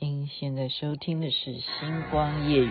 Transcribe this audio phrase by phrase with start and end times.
[0.00, 2.70] 您现在收听的是《星光夜雨》。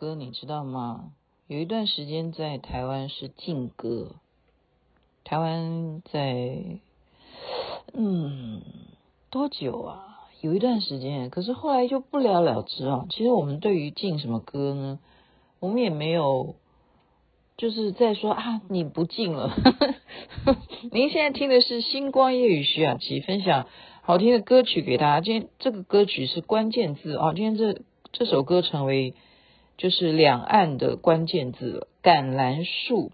[0.00, 1.12] 歌你知道吗？
[1.46, 4.12] 有一段时间在台湾是禁歌，
[5.24, 6.80] 台湾在
[7.92, 8.62] 嗯
[9.28, 10.20] 多久啊？
[10.40, 13.04] 有一段时间，可是后来就不了了之啊。
[13.10, 14.98] 其实我们对于禁什么歌呢，
[15.58, 16.54] 我们也没有
[17.58, 19.54] 就是在说啊你不禁了。
[20.92, 23.66] 您现在听的是星光夜雨徐雅琪分享
[24.00, 25.20] 好听的歌曲给大家。
[25.20, 29.12] 今天这个歌曲是关键字啊，今天这这首歌成为。
[29.80, 33.12] 就是两岸的关键字，橄榄树，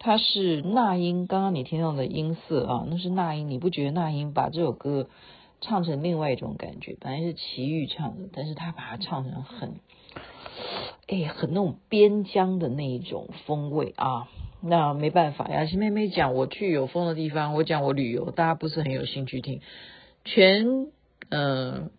[0.00, 1.28] 它是那英。
[1.28, 3.48] 刚刚你听到的音色啊，那是那英。
[3.48, 5.08] 你不觉得那英把这首歌
[5.60, 6.96] 唱成另外一种感觉？
[7.00, 9.74] 本来是齐豫唱的，但是他把它唱成很，
[11.06, 14.26] 哎，很那种边疆的那一种风味啊。
[14.60, 19.60] 那没办法，雅琪妹妹讲我去有风的地方，我讲我旅游，大家不是很有兴趣听。
[20.24, 20.88] 全
[21.28, 21.92] 嗯。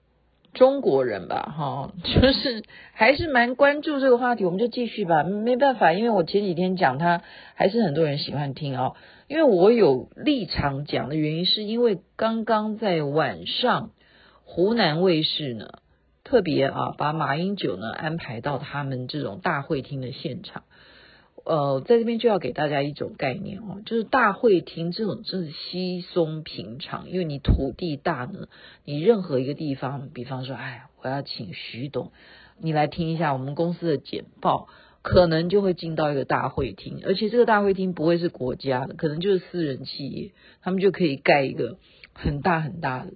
[0.56, 5.22] 中国人吧，哈，就是还是蛮关注这个话题，我们就继续吧。
[5.24, 7.22] 没办法，因为我前几天讲他，
[7.54, 8.96] 还是很多人喜欢听哦。
[9.28, 13.92] 因为我有立场讲的原因，是因为刚刚在晚上，
[14.44, 15.68] 湖南卫视呢
[16.24, 20.64] 特别啊把马英九呢安排到他们这种大会厅的现场。
[21.46, 28.48] 呃，在这边就要给大家一种概念哦，就是大会厅这种真是稀松平常，因为你土地大呢，
[28.84, 32.12] 你任何一个地方，比方说，哎，我要请徐董，
[32.60, 34.68] 你来听一下我们公司的简报，
[35.04, 40.32] 可能就会进到一个大会厅，而且这个大会厅不会是国家的，可能就是私人企业，
[40.64, 41.78] 他们就可以盖一个
[42.14, 43.14] 很大很大的。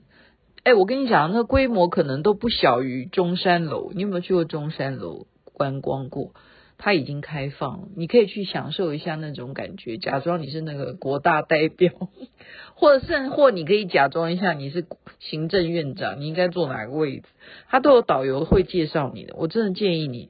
[0.61, 6.33] 哎，我跟你讲，那个规模可能都不小于中山楼，你有没有去过中山楼观光过？
[6.81, 11.91] 它已经开放了，你可以去享受一下那种感觉，假装你是那个国大代表，
[12.73, 14.85] 或者甚或你可以假装一下你是
[15.19, 17.23] 行政院长，你应该坐哪个位置？
[17.67, 19.35] 他都有导游会介绍你的。
[19.35, 20.29] 我真的建议你，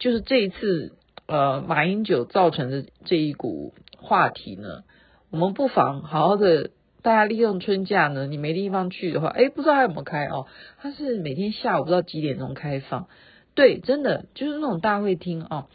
[0.00, 0.96] 就是这一次
[1.28, 4.82] 呃马英九造成的这一股话题呢，
[5.30, 6.70] 我们不妨好好的
[7.00, 10.46] 大家利用春假呢，你没地方去的话，诶，不知道还有没有开哦？
[10.80, 13.06] 它是每天下午不知道几点钟开放。
[13.56, 15.66] 对，真的就是那种大会厅啊，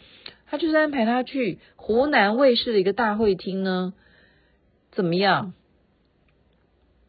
[0.45, 3.93] 他就是安排他去湖南卫视的一个大会厅呢，
[4.91, 5.53] 怎么样？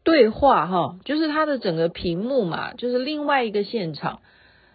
[0.03, 4.19] 对话哈，就是他的整个屏幕嘛，就是另外一个现场。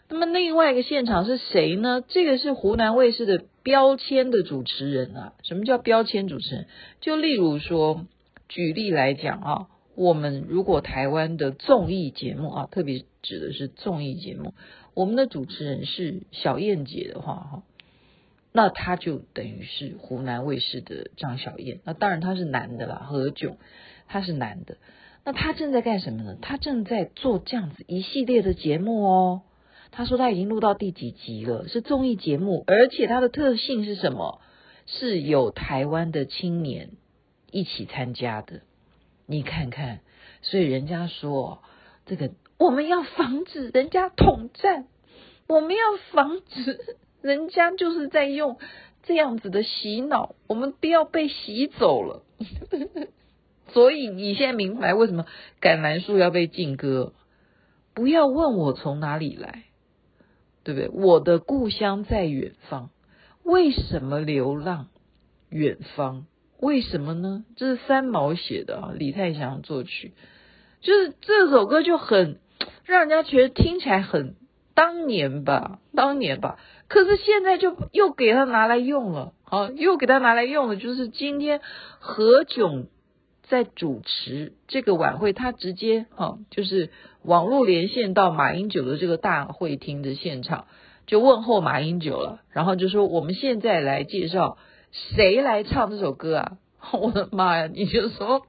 [0.08, 2.02] 那么另外一个现场是谁呢？
[2.08, 5.32] 这个是湖南卫视的标签的主持人啊。
[5.42, 6.66] 什么叫标签主持人？
[7.02, 8.06] 就例如说，
[8.48, 14.54] 举例来讲啊，我们如果台湾的综艺节目啊，特别指的是综艺节目。
[14.98, 17.62] 我们的主持人是小燕姐的话，哈，
[18.50, 21.78] 那他就等于是湖南卫视的张小燕。
[21.84, 23.58] 那当然他是男的啦，何炅
[24.08, 24.76] 他是男的。
[25.24, 26.36] 那他正在干什么呢？
[26.42, 29.42] 他正在做这样子一系列的节目哦。
[29.92, 34.40] 他说他已经录到第几集了，是综艺节目，而且它的特性是什么？
[34.86, 36.90] 是有台湾的青年
[37.52, 38.62] 一起参加的。
[39.26, 40.00] 你看看，
[40.42, 41.62] 所以人家说
[42.04, 42.32] 这个。
[42.58, 44.86] 我们要防止人家统战，
[45.46, 45.82] 我们要
[46.12, 48.58] 防止人家就是在用
[49.04, 52.22] 这样子的洗脑，我们不要被洗走了。
[53.68, 55.26] 所以你现在明白为什么
[55.60, 57.12] 橄榄树要被禁歌？
[57.94, 59.64] 不要问我从哪里来，
[60.64, 60.88] 对不对？
[60.88, 62.90] 我的故乡在远方，
[63.42, 64.88] 为什么流浪
[65.48, 66.24] 远方？
[66.60, 67.44] 为什么呢？
[67.56, 70.12] 这是三毛写的啊，李泰祥作曲，
[70.80, 72.38] 就是这首歌就很
[72.88, 74.34] 让人家觉得听起来很
[74.74, 76.58] 当年吧，当年吧。
[76.88, 79.34] 可是现在就又给他拿来用了。
[79.42, 81.60] 好，又给他拿来用了，就是今天
[81.98, 82.86] 何炅
[83.42, 86.90] 在主持这个晚会，他直接哈，就是
[87.22, 90.66] 网络连线到马英九的这个大会厅的现场，
[91.06, 94.56] 就问候马英九了，然后就说我们现在来介绍
[94.92, 96.52] 谁来唱这首歌啊？
[96.92, 97.68] 我的妈呀！
[97.70, 98.46] 你就说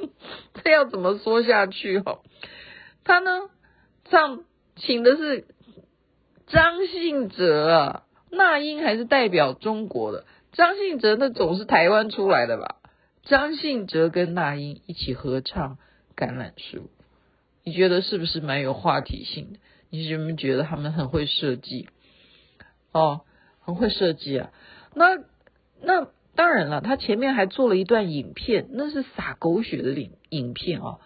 [0.64, 2.20] 这要怎么说下去哦？
[3.04, 3.50] 他呢
[4.12, 4.44] 唱
[4.76, 5.46] 请的是
[6.46, 10.26] 张信哲啊，那英还是代表中国的。
[10.52, 12.76] 张信哲那总是台湾出来的吧？
[13.22, 15.78] 张信哲跟那英一起合唱
[16.20, 16.78] 《橄榄树》，
[17.64, 19.58] 你觉得是不是蛮有话题性的？
[19.88, 21.88] 你是不是觉得他们很会设计？
[22.92, 23.22] 哦，
[23.60, 24.50] 很会设计啊！
[24.94, 25.16] 那
[25.80, 31.00] 那当然了，他前面还做了一段影片，那是撒狗血的影影片哦。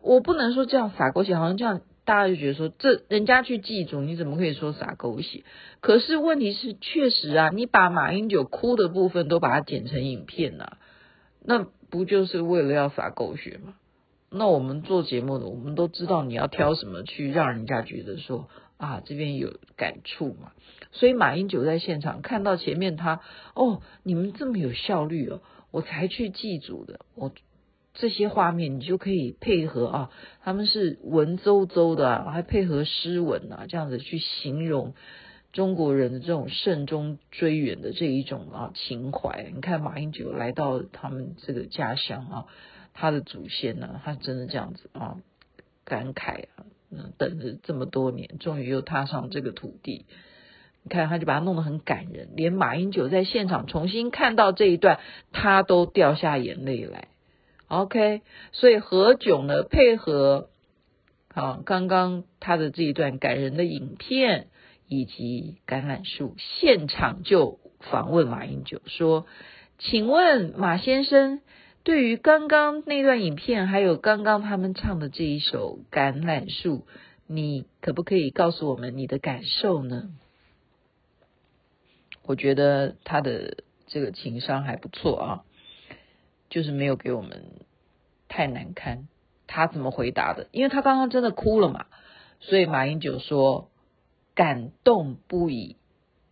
[0.00, 1.80] 我不能说这样撒狗血，好像这样。
[2.04, 5.44] 大家就觉得说，这人家去祭祖，你怎么可以说撒狗血？
[5.80, 10.78] 可是问题是，确实啊，你把马英九哭的部分都把它剪成影片呐、啊，
[11.44, 13.74] 那不就是为了要撒狗血吗？
[14.30, 20.52] 那我们做节目的，我们都知道你要挑什么去让人家觉得说啊，这边有感触嘛。
[20.90, 23.20] 所以马英九在现场看到前面他，
[23.54, 25.40] 哦，你们这么有效率哦，
[25.70, 27.32] 我才去祭祖的，我。
[27.94, 30.10] 这些画面你就可以配合啊，
[30.42, 34.94] 他们是文绉绉的，还配合诗文啊，这样子去形容
[35.52, 39.50] 中国人的这种慎终追远的这一种啊情怀。
[39.54, 42.46] 你看马英九来到他们这个家乡啊，
[42.94, 45.18] 他的祖先呢，他真的这样子啊
[45.84, 50.06] 感慨啊，嗯，等着这么多年，终于又踏上这个土地。
[50.84, 54.98] 你看，他就把它弄得很感人，连马英九在现场重新看到这一段，
[55.30, 57.08] 他都掉下眼泪来。
[57.72, 58.20] OK，
[58.52, 60.50] 所以何炅呢，配合
[61.32, 64.48] 好刚刚他的这一段感人的影片，
[64.88, 69.24] 以及橄榄树，现场就访问马英九说
[69.80, 71.40] ：“请问马先生，
[71.82, 76.80] 对于刚刚那段影片，还有刚刚他们唱的这一首《橄榄树》，
[77.26, 80.10] 你可不可以告诉我们你的感受呢？”
[82.24, 85.44] 我觉得他的这个情商还不错啊。
[86.52, 87.46] 就是没有给我们
[88.28, 89.08] 太难堪，
[89.46, 90.48] 他怎么回答的？
[90.52, 91.86] 因为他刚刚真的哭了嘛，
[92.40, 93.70] 所以马英九说
[94.34, 95.78] 感动不已，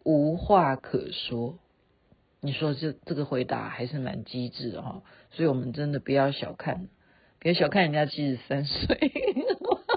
[0.05, 1.59] 无话可说。
[2.43, 6.89] 你说这这个回答还是蛮机智的哈，所以我们真的不要小看，
[7.39, 8.99] 别小看人家七十三岁，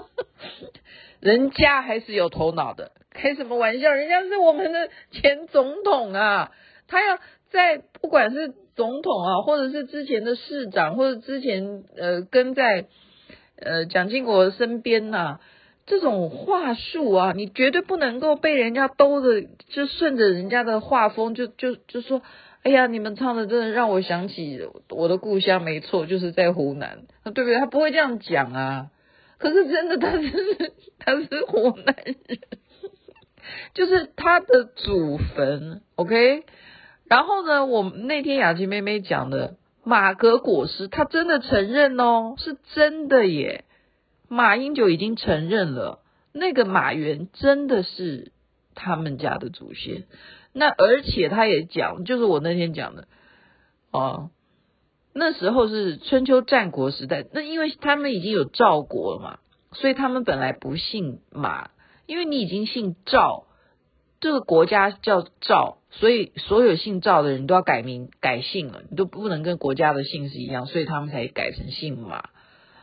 [1.20, 2.92] 人家还是有头脑的。
[3.10, 3.92] 开什么玩笑？
[3.92, 6.50] 人家是我们的前总统啊，
[6.86, 7.18] 他要
[7.50, 8.54] 在不管是。
[8.76, 12.86] 总统啊，或者是之前的市长，或者之前呃跟在
[13.56, 15.40] 呃蒋经国身边呐、啊，
[15.86, 22.22] 这种话术啊，你绝对不能够被人家兜着，就顺着人家的画风，就就就说，
[22.62, 24.60] 哎呀，你们唱的真的让我想起
[24.90, 27.02] 我的故乡，没错，就是在湖南，
[27.34, 27.58] 对不对？
[27.58, 28.90] 他不会这样讲啊。
[29.38, 32.38] 可是真的，他是 他是湖南人，
[33.74, 36.44] 就是他的祖坟，OK。
[37.06, 43.64] 然后呢，我那天雅琪妹妹讲的马革裹尸，她真的承认哦，是真的耶。
[44.28, 46.00] 马英九已经承认了，
[46.32, 48.32] 那个马原真的是
[48.74, 50.04] 他们家的祖先。
[50.52, 53.06] 那而且他也讲，就是我那天讲的
[53.90, 54.30] 哦，
[55.12, 59.38] 那时候是春秋战国时代，那因为他们已经有赵国了嘛，
[59.72, 61.70] 所以他们本来不姓马，
[62.06, 63.44] 因为你已经姓赵。
[64.20, 72.30] 这个国家叫赵，所以所有姓赵的人都要改名改姓了，你都不能跟国家的姓氏一样，所以他们才改成姓马。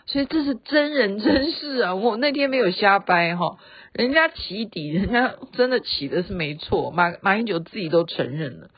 [0.07, 1.95] 所以这是真人真事啊！
[1.95, 3.57] 我那天没有瞎掰哈，
[3.93, 8.69] 人家起底，人家真的起的是没错，马马英九自己都承认了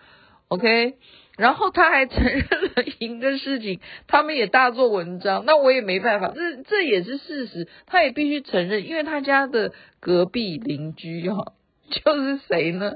[0.50, 0.96] ，OK，
[1.38, 11.54] 然后他还承认了赢的事情，他们也大做文章，那我也没办法，这这也是事实，他也必须承认，因为他家的隔壁邻居哈。
[11.90, 12.94] 就是谁呢？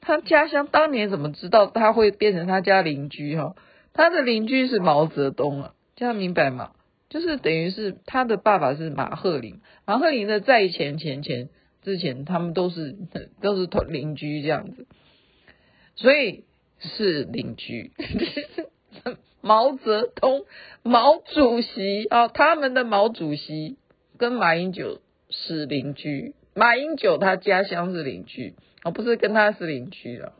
[0.00, 3.54] 他家乡当年怎么知道他会变成他家邻居哈？
[3.92, 6.72] 他的邻居是毛泽东啊，这样明白吗？
[7.08, 11.48] 就是等于是他的爸爸是马鹤林，马鹤林的在前前前
[11.82, 12.96] 之前，他们都是
[13.42, 14.86] 都是同邻居这样子，
[15.96, 16.44] 所以
[16.78, 17.92] 是邻居。
[19.42, 20.44] 毛泽东，
[20.82, 23.78] 毛主席啊，他们的毛主席
[24.18, 30.32] 跟马英九是邻居，马英九他家乡是邻居，我不是跟他是邻居了。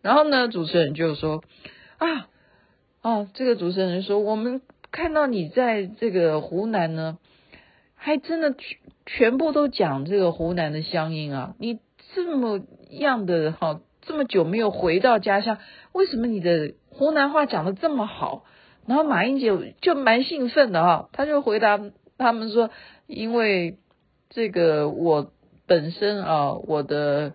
[0.00, 1.44] 然后呢，主持人就说
[1.98, 2.28] 啊，
[3.02, 7.18] 哦，这个主持人说，我们看到你在这个湖南呢，
[7.94, 11.78] 还真的全全部都讲这个湖南的乡音啊，你
[12.14, 15.58] 这么样的哈，这么久没有回到家乡，
[15.92, 18.44] 为什么你的湖南话讲的这么好？
[18.86, 21.80] 然后马英九就蛮兴奋的哈，他就回答
[22.18, 22.70] 他们说，
[23.06, 23.78] 因为
[24.30, 25.30] 这个我
[25.66, 27.34] 本身啊，我的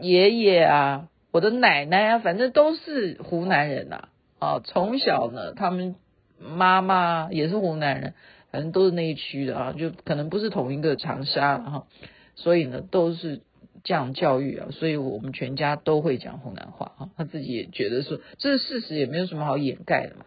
[0.00, 1.08] 爷爷啊。
[1.32, 4.08] 我的奶奶啊，反正都是湖南人呐，
[4.40, 5.94] 啊，从小呢，他们
[6.40, 8.14] 妈妈也是湖南人，
[8.50, 11.86] 反正都是那一区的啊，就可能不是同一个长沙哈，
[12.34, 13.42] 所以呢，都是
[13.84, 20.24] 这样教育啊，所以我们全家都会讲湖南话啊，他自己也觉得说这是事实，也没有什么好掩盖的嘛。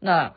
[0.00, 0.34] 那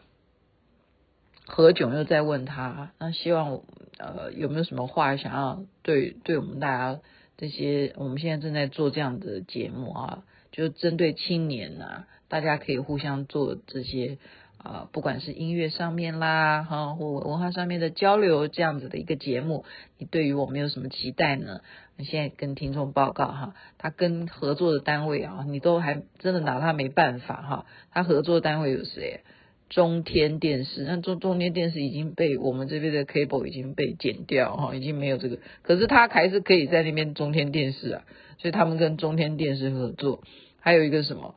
[1.48, 3.62] 何炅又在问他，那希望
[3.98, 7.00] 呃有没有什么话想要对对我们大家。
[7.38, 14.18] 这些我们现在正在做这样的节目啊，就针对青年啊，大家可以互相做这些
[14.58, 19.66] 啊，不管是音乐上面啦，哈，或文化上面的交流这样子的一个节目，
[20.00, 21.62] 你对于我们有什么期待呢？
[21.96, 29.22] 你现在跟听众报告哈，他跟合作的单位啊，你都还真的拿他没办法哈，他合作单位有谁？
[29.70, 38.04] 中天电视，那中中天电视已经被我们这边的 cable 已经被剪掉哈，已经没有这个，可是他还是可以在那边中天电视啊，
[38.38, 40.22] 所以他们跟中天电视合作。
[40.62, 41.36] 还有一个什么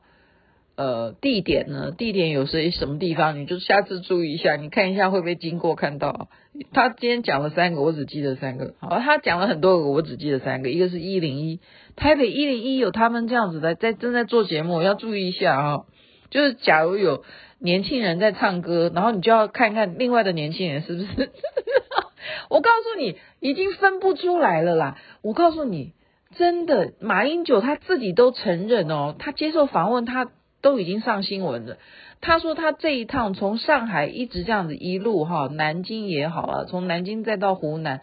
[0.77, 1.91] 呃地点呢？
[1.91, 3.41] 地点有谁什么地方？
[3.41, 6.29] 你就下次注意一下，你看一下会不会经过看到。
[6.73, 8.75] 他今天讲了三个，我只记得三个。
[8.79, 10.71] 好，他讲了很多个，我只记得三个。
[10.71, 11.59] 一个是一零一，
[11.97, 15.85] 台北一零一有他们这样子的在正在做节目，要注意一下啊。
[16.31, 17.25] 就是假如有。
[17.61, 21.31] 年轻人在唱歌，然后你就要看看另外的年轻人是不是？
[22.49, 24.99] 我告诉你，已经分不出来了啦！
[25.23, 25.93] 我告诉你，
[26.37, 30.29] 真的，马英九他自己都承认哦，他接受访问，他
[30.61, 31.77] 都已经上新闻了。
[32.21, 38.01] 他说他这一趟从上海一直这样子一路哈，南京也好啊，从南京再到湖南。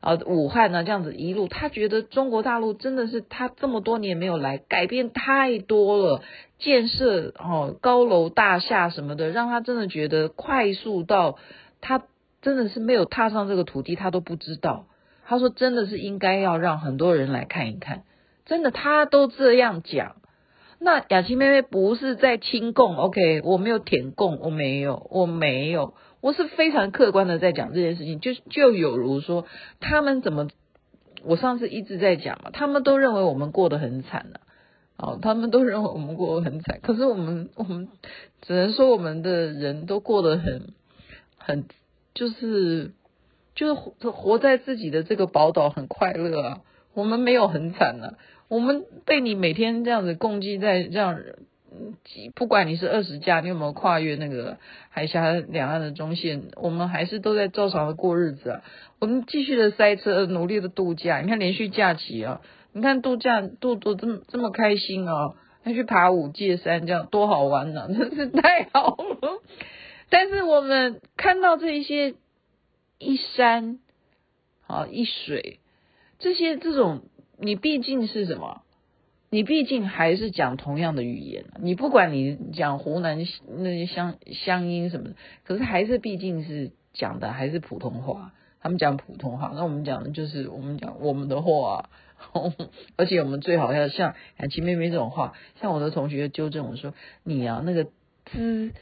[0.00, 6.22] 啊，武汉呢，这样子一路，他觉得中国大陆真的是他这么多年没有来，改变太多了，
[6.58, 11.36] 建设哦高楼大厦什么的，让他真的觉得快速到
[11.82, 12.02] 他
[12.40, 14.86] 真的是没有踏上这个土地，他都不知道。
[15.26, 18.02] 他说真的是应该要让很多人来看一看，
[18.46, 20.16] 真的他都这样讲。
[20.78, 25.92] 那雅琪妹妹不是在亲共，OK，我没有舔共，我没有，我没有。
[26.20, 29.46] 我是非常客观的在讲这件事情，就就有如说
[29.80, 30.48] 他们怎么，
[31.24, 34.40] 我上次一直在讲嘛，他们都认为我们过得很惨了，
[34.98, 37.88] 哦，他们都认为我们过得很惨，可是我们我们
[38.42, 40.74] 只能说我们的人都过得很
[41.38, 41.64] 很
[42.12, 42.92] 就是
[43.54, 46.60] 就是活活在自己的这个宝岛很快乐啊，
[46.92, 51.18] 我们没有很惨了，我们被你每天这样子攻击在这样。
[52.34, 54.58] 不管你是二十架，你有没有跨越那个
[54.88, 58.62] 海峡两岸的中线，我们还是都在照常的过日子啊。
[58.98, 61.20] 我们继续的塞车，努力的度假。
[61.20, 62.40] 你看连续假期啊，
[62.72, 69.42] 你看度假度度这么这么开心啊，还去爬五界山，这样多好玩呢， 真是太好了。
[70.08, 72.14] 但是我们看到这一些
[72.98, 73.78] 一山
[74.66, 75.60] 啊一水，
[76.18, 77.02] 这些这种，
[77.38, 78.62] 你毕竟是什么？
[79.32, 91.88] 你毕竟还是讲同样的语言，你不管你讲湖南那些乡乡音什么的，可是还是毕竟是讲的还是普通话，他们讲普通话，那我们讲的就是我们讲我们的话，
[92.96, 97.84] 而且我们最好要像雅琪妹妹这种话，像我的同学纠正我说，你啊那个
[98.24, 98.72] 滋、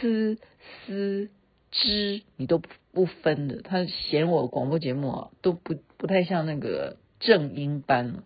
[0.00, 0.38] 呲、
[0.86, 1.28] 丝、
[1.72, 2.62] 之你都
[2.92, 8.22] 不分的，他嫌我广播节目啊都不不太像那个正音班。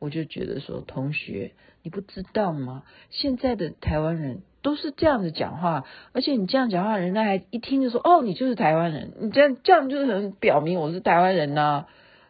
[0.00, 1.52] 我就觉得说，同学，
[1.82, 2.82] 你不知道吗？
[3.10, 11.84] 现在的台湾人都是这样子讲话，而且你这样讲话，人家还一听就说，哦，你就是台湾人，你这样这样就是很表明我是台湾人呢，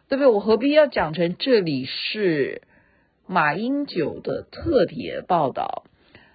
[0.09, 0.27] 对不对？
[0.27, 2.61] 我何必要讲成这里是
[3.25, 5.85] 马英九的特别报道？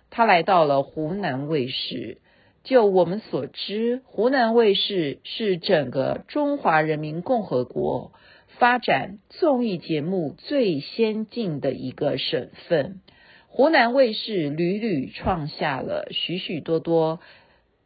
[0.08, 2.16] 他来到了湖南卫视，
[2.64, 8.12] 就我们所知，湖南卫视是整个中华人民共和国。
[8.58, 13.00] 发展综艺节目最先进的一个省份，
[13.48, 17.20] 湖南卫视屡屡创下了许许多多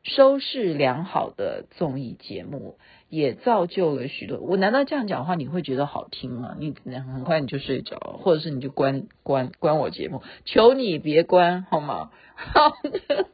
[0.02, 2.76] 收视良好的综艺节目，
[3.08, 4.38] 也造就了许多。
[4.38, 6.56] 我难道这样讲话你会觉得好听吗？
[6.58, 12.10] 你很快你就睡着，或者是你就关关关我节目，求你别关好吗？
[12.34, 13.26] 好的，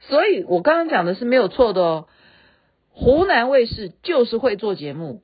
[0.00, 2.08] 所以我刚刚讲的是没有错的哦。
[2.90, 5.22] 湖南卫视就是会做节目，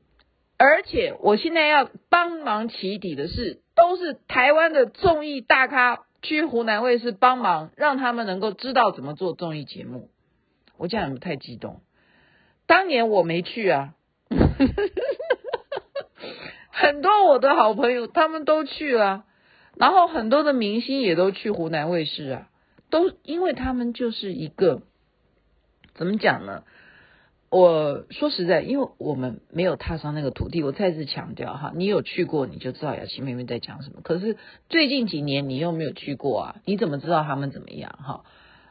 [0.62, 10.10] 而且我现在要帮忙起底的是，都是台湾的综艺大咖去湖南卫视帮忙，让他们能够知道怎么做综艺节目。
[10.76, 11.80] 我这样有没有太激动？
[12.66, 13.94] 当年我没去啊，
[16.68, 19.24] 很多我的好朋友他们都去了，
[19.76, 22.50] 然后很多的明星也都去湖南卫视啊，
[22.90, 24.82] 都因为他们就是一个
[25.94, 26.64] 怎么讲呢？
[27.50, 34.02] 我说实在，因为我们没有踏上那个土地，我再次强调哈，你有去过你就知道雅琪妹妹在讲什么。
[34.02, 34.36] 可是
[34.68, 38.24] 最近几年你又没有去过啊，你怎么知道他们怎么样哈？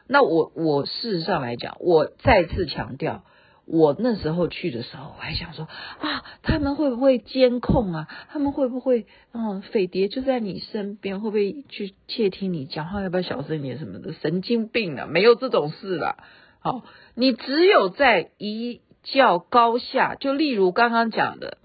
[0.08, 3.22] 那我我事实上来讲，我再次强调，
[3.66, 8.08] 我那时候去的时候，我还想说啊，他们会不会监控啊？
[8.30, 13.02] 他们会不会嗯，匪谍就在你身边，会不会去窃听你讲话？
[13.02, 14.14] 要不要小声一点什么的？
[14.14, 16.16] 神经病啊，没有这种事啦。
[16.62, 21.56] 好，你只有在一较高下，就例如刚刚讲的，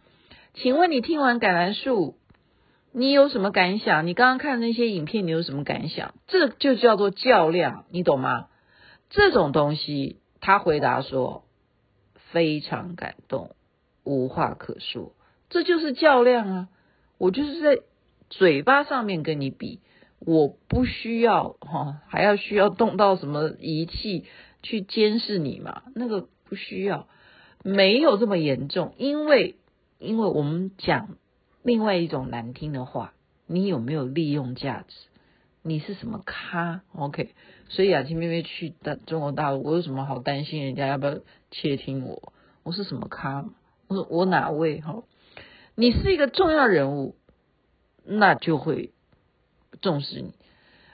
[0.53, 2.15] 请问你听完《橄榄树》，
[2.93, 4.07] 你有什么感想？
[4.07, 6.13] 你刚刚看那些影片，你有什么感想？
[6.27, 8.47] 这就叫做较量，你懂吗？
[9.09, 11.43] 这种东西，他回答说
[12.31, 13.53] 非常感动，
[14.05, 15.11] 无话可说，
[15.49, 16.67] 这就是较量啊！
[17.17, 17.81] 我就是在
[18.29, 19.81] 嘴巴上面跟你比，
[20.19, 24.23] 我不需要哈，还要需要动到什么仪器。
[24.65, 25.83] 去监视你嘛？
[25.93, 27.07] 那个不需要，
[27.63, 28.95] 没有这么严重。
[28.97, 29.57] 因为，
[29.99, 31.17] 因为我们讲
[31.61, 33.13] 另外一种难听的话，
[33.45, 34.95] 你有没有利用价值？
[35.61, 37.35] 你是什么咖？OK？
[37.69, 40.63] 所以雅琪妹妹去的中国大陆，我有什么好担心？
[40.63, 41.19] 人家要不要
[41.51, 42.33] 窃听我？
[42.63, 43.45] 我是什么咖？
[43.87, 44.81] 我说我哪位？
[44.81, 45.03] 哈，
[45.75, 47.15] 你是一个重要人物，
[48.03, 48.93] 那就会
[49.79, 50.33] 重视你。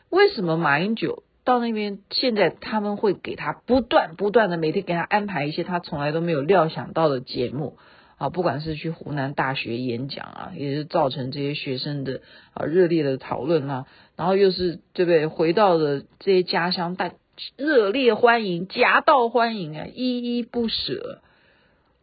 [0.09, 1.23] 为什么马英九？
[1.43, 7.77] 到那边，现在他们会给他不断不断的每天给他安排一些他从来都没有料想到的节目
[8.17, 12.21] 啊，不管是去湖南大学演讲啊，也是造成这些学生的
[12.53, 15.25] 啊热烈的讨论啊，然后又是对不对？
[15.25, 17.11] 回到了这些家乡，大
[17.57, 21.21] 热烈欢迎，夹道欢迎啊，依依不舍。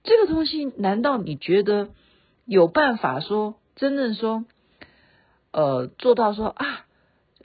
[0.03, 1.91] 这个东西，难道你觉得
[2.45, 4.45] 有办法说真正说
[5.53, 6.87] 呃做到说啊？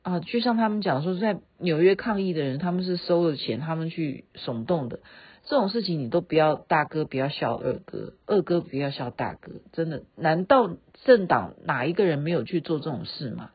[0.02, 5.00] 啊，就像他们讲说，在纽约抗议的人，他们是收了钱，他们去耸动的
[5.44, 13.52] 这种事情，你都不要大哥不要笑二哥，二哥不要笑大哥，真的，难道政党哪一个人没有去做这种事吗？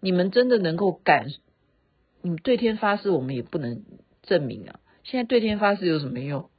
[0.00, 1.26] 你们真的能够敢？
[2.22, 3.82] 你们对天发誓，我们也不能
[4.22, 4.80] 证明啊。
[5.04, 6.50] 现在对天发誓有什么用？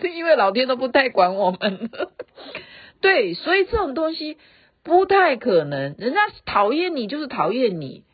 [0.00, 1.90] 是 因为老天都不太管我们。
[3.00, 4.38] 对，所以这种东西
[4.82, 8.04] 不太可能，人家讨厌你就是讨厌你。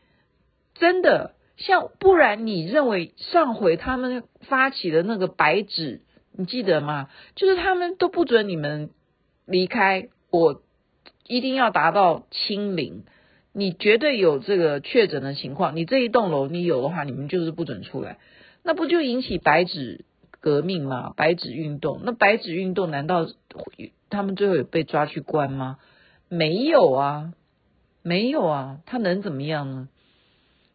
[0.74, 6.00] 真的像，不然你认为上回他们发起的那个白纸，
[6.32, 7.08] 你记得吗？
[7.36, 8.90] 就是他们都不准你们
[9.44, 10.62] 离开，我
[11.26, 13.04] 一定要达到清零。
[13.52, 18.18] 你绝对有这个确诊的情况，你这一栋楼你有的话，你们就是不准出来。
[18.62, 20.04] 那不就引起白纸
[20.40, 21.12] 革命吗？
[21.16, 23.26] 白纸运动，那白纸运动难道
[24.08, 25.78] 他们最后有被抓去关吗？
[26.28, 27.34] 没有啊，
[28.02, 29.88] 没有啊，他能怎么样呢？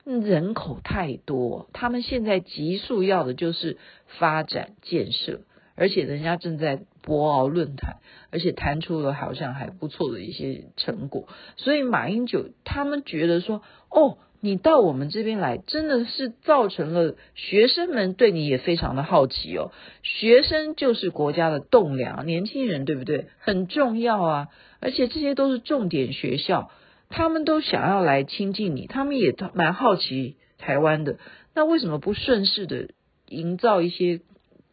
[0.06, 3.78] 人口太多，他们现在急速要的就是
[4.20, 5.42] 发展建设，
[5.76, 7.98] 而且人家正在博鳌论坛，
[8.32, 11.28] 而且谈出了好像还不错的一些成果。
[11.58, 19.72] 所以马英九他们觉得说，哦，你到我们这边来，真的是造成了学生们对你也非常的好奇哦。
[20.04, 23.26] 学生就是国家的栋梁，年轻人对不对？
[23.40, 24.48] 很重要啊，
[24.80, 26.70] 而且这些都是重点学校。
[27.10, 31.18] 他们都想要来亲近你，他们也蛮好奇台湾的。
[31.54, 32.90] 那为什么不顺势的
[33.28, 34.22] 营造一些？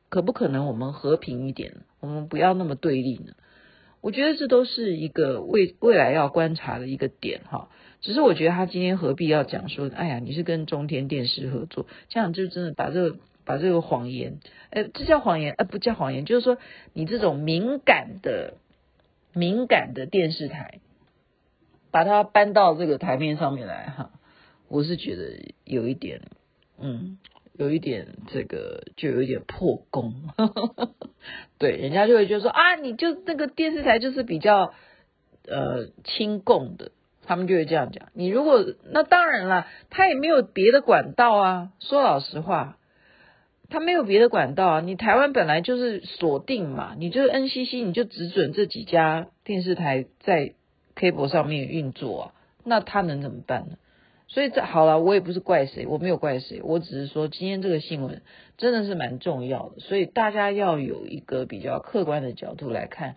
[0.09, 1.85] 可不可能我们和平一点？
[2.01, 3.33] 我们不要那么对立呢？
[4.03, 7.71] 我觉得这都是一个未未来要观察的一个点哈。
[8.03, 13.17] 只是我觉得他今天何必要讲说，哎呀，你是跟中天电视合作，这样就真的把这个
[13.47, 16.59] 把这个谎言，哎，这叫谎言，呃，不叫谎言，就是说
[16.93, 18.59] 你这种敏感的
[19.33, 20.81] 敏感的电视台。
[21.93, 24.11] 把它搬到这个台面上面来哈，
[24.69, 26.23] 我是觉得有一点，
[26.81, 27.19] 嗯，
[27.57, 30.15] 有一点这个就有一点破功，
[31.59, 34.73] 对，人家就会觉得说啊，你就那个电视台就是比较
[35.47, 36.93] 呃亲共的，
[37.27, 38.09] 他们就会这样讲。
[38.15, 41.73] 你如果那当然了，他也没有别的管道啊。
[41.79, 42.79] 说老实话，
[43.69, 44.81] 他没有别的管道啊。
[44.81, 50.55] 你台湾本来就是锁定嘛，你就是 NCC，你就只准这几家电视台在。
[50.95, 53.77] Cable 上面运作啊，那他能怎么办呢？
[54.29, 58.23] 所以这好了，我也不是怪谁，我没有怪谁，我只是说今天这个新闻
[58.57, 63.17] 真的是蛮重要的，所以大家要有一个比较客观的角度来看。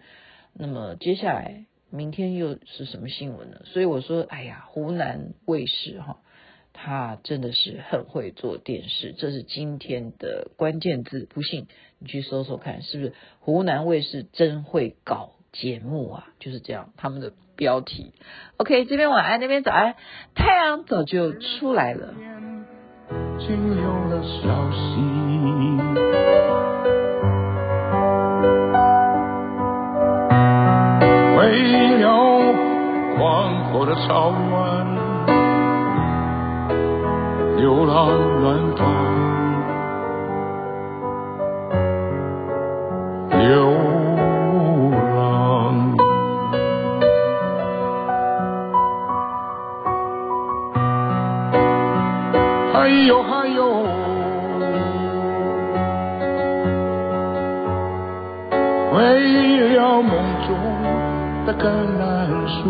[0.51, 3.61] 那么接下来明天又是什么新闻呢？
[3.63, 6.17] 所以我说，哎呀，湖南卫视哈，
[6.73, 11.27] 他真的是很会做电视，这是今天的关键字。
[11.29, 11.67] 不信
[11.99, 16.27] 你去搜搜看，是不是湖南卫视真会搞节目啊？
[16.39, 17.31] 就是这样，他们的。
[17.57, 18.11] 标题
[18.57, 19.95] ，OK，这边晚安，那边早安，
[20.35, 22.13] 太阳早就出来了。
[31.37, 32.07] 为了
[33.17, 34.85] 广阔的草原，
[37.55, 38.09] 流浪
[38.41, 39.04] 远方。
[53.05, 53.83] 还有还有，
[58.95, 60.11] 为了梦
[60.47, 60.49] 中
[61.45, 62.01] 的橄榄
[62.47, 62.63] 树，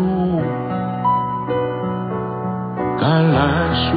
[2.98, 3.40] 橄榄
[3.80, 3.96] 树，